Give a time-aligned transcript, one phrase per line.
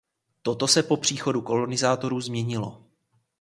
[0.41, 2.85] Toto se po příchodu kolonizátorů změnilo.